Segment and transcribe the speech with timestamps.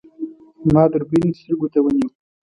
[0.73, 2.09] ما دوربین سترګو ته ونیو.